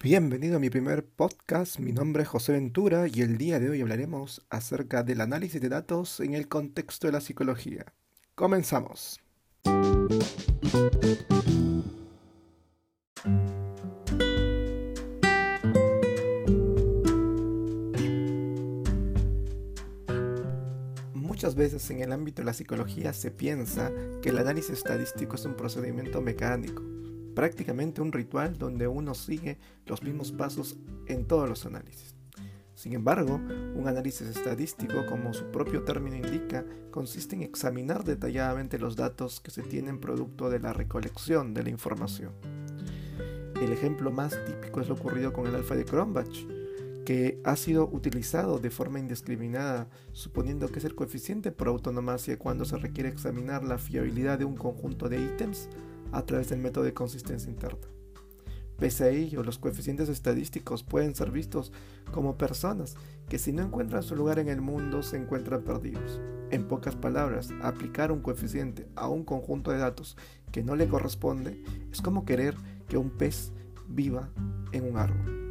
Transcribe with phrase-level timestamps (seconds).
[0.00, 3.80] Bienvenido a mi primer podcast, mi nombre es José Ventura y el día de hoy
[3.80, 7.84] hablaremos acerca del análisis de datos en el contexto de la psicología.
[8.36, 9.20] Comenzamos.
[21.12, 23.90] Muchas veces en el ámbito de la psicología se piensa
[24.22, 26.84] que el análisis estadístico es un procedimiento mecánico,
[27.38, 32.16] prácticamente un ritual donde uno sigue los mismos pasos en todos los análisis.
[32.74, 33.40] Sin embargo,
[33.76, 39.52] un análisis estadístico, como su propio término indica, consiste en examinar detalladamente los datos que
[39.52, 42.32] se tienen producto de la recolección de la información.
[43.62, 46.44] El ejemplo más típico es lo ocurrido con el alfa de Cronbach,
[47.06, 52.64] que ha sido utilizado de forma indiscriminada, suponiendo que es el coeficiente por autonomacia cuando
[52.64, 55.68] se requiere examinar la fiabilidad de un conjunto de ítems
[56.12, 57.86] a través del método de consistencia interna.
[58.78, 61.72] Pese a ello, los coeficientes estadísticos pueden ser vistos
[62.12, 62.96] como personas
[63.28, 66.20] que si no encuentran su lugar en el mundo se encuentran perdidos.
[66.50, 70.16] En pocas palabras, aplicar un coeficiente a un conjunto de datos
[70.52, 72.54] que no le corresponde es como querer
[72.88, 73.52] que un pez
[73.88, 74.30] viva
[74.72, 75.47] en un árbol.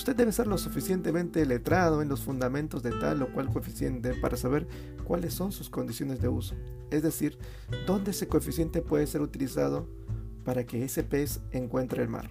[0.00, 4.38] Usted debe ser lo suficientemente letrado en los fundamentos de tal o cual coeficiente para
[4.38, 4.66] saber
[5.04, 6.54] cuáles son sus condiciones de uso,
[6.90, 7.36] es decir,
[7.86, 9.86] dónde ese coeficiente puede ser utilizado
[10.42, 12.30] para que ese pez encuentre el mar.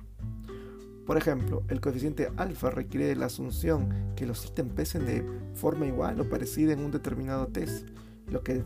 [1.05, 6.19] Por ejemplo, el coeficiente alfa requiere la asunción que los ítems pesen de forma igual
[6.19, 7.87] o parecida en un determinado test,
[8.31, 8.63] lo que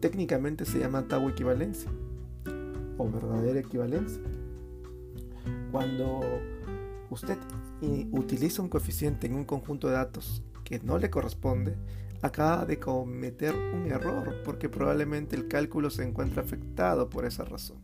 [0.00, 1.90] técnicamente se llama tau equivalencia
[2.96, 4.22] o verdadera equivalencia.
[5.70, 6.22] Cuando
[7.10, 7.38] usted
[8.12, 11.76] utiliza un coeficiente en un conjunto de datos que no le corresponde,
[12.22, 17.78] acaba de cometer un error porque probablemente el cálculo se encuentra afectado por esa razón.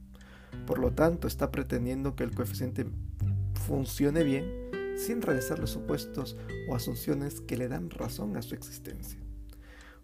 [0.66, 2.86] Por lo tanto, está pretendiendo que el coeficiente
[3.66, 6.36] funcione bien sin realizar los supuestos
[6.68, 9.18] o asunciones que le dan razón a su existencia.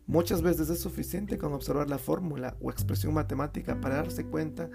[0.07, 4.71] Muchas veces es suficiente con observar la fórmula o expresión matemática para darse cuenta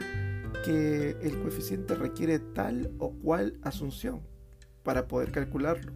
[0.64, 4.22] que el coeficiente requiere tal o cual asunción
[4.84, 5.92] para poder calcularlo.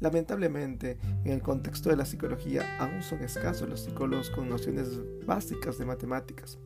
[0.00, 4.88] Lamentablemente, en el contexto de la psicología aún son escasos los psicólogos con nociones
[5.24, 6.58] básicas de matemáticas.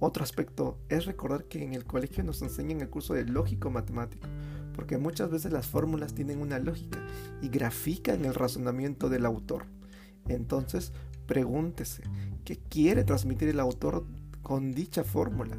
[0.00, 4.26] Otro aspecto es recordar que en el colegio nos enseñan el curso de lógico matemático,
[4.74, 6.98] porque muchas veces las fórmulas tienen una lógica
[7.40, 9.66] y grafican el razonamiento del autor.
[10.28, 10.92] Entonces,
[11.26, 12.02] pregúntese,
[12.44, 14.04] ¿qué quiere transmitir el autor
[14.42, 15.56] con dicha fórmula?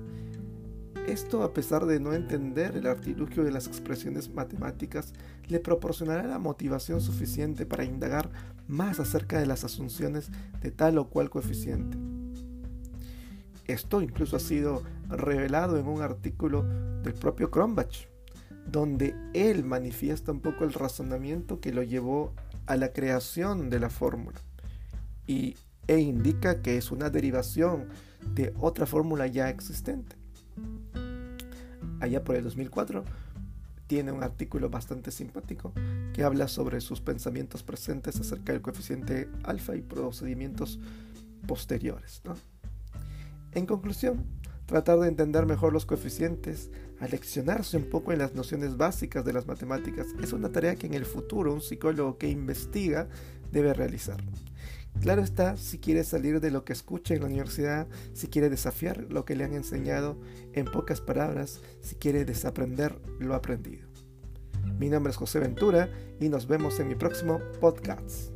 [1.08, 5.14] Esto, a pesar de no entender el artilugio de las expresiones matemáticas,
[5.48, 8.32] le proporcionará la motivación suficiente para indagar
[8.68, 11.96] más acerca de las asunciones de tal o cual coeficiente.
[13.68, 16.64] Esto incluso ha sido revelado en un artículo
[17.04, 18.08] del propio Cronbach,
[18.66, 22.34] donde él manifiesta un poco el razonamiento que lo llevó
[22.66, 24.40] a la creación de la fórmula
[25.28, 25.56] y,
[25.86, 27.90] e indica que es una derivación
[28.34, 30.25] de otra fórmula ya existente
[32.00, 33.04] allá por el 2004,
[33.88, 35.74] tiene un artículo bastante simpático
[36.14, 40.80] que habla sobre sus pensamientos presentes acerca del coeficiente alfa y procedimientos
[41.48, 42.22] posteriores.
[43.52, 44.26] En conclusión,
[44.66, 49.46] tratar de entender mejor los coeficientes, aleccionarse un poco en las nociones básicas de las
[49.46, 53.08] matemáticas, es una tarea que en el futuro un psicólogo que investiga
[53.52, 54.18] debe realizar.
[55.02, 59.06] Claro está, si quiere salir de lo que escucha en la universidad, si quiere desafiar
[59.10, 60.18] lo que le han enseñado,
[60.54, 63.88] en pocas palabras, si quiere desaprender lo aprendido.
[64.80, 65.90] Mi nombre es José Ventura
[66.20, 68.32] y nos vemos en mi próximo podcast.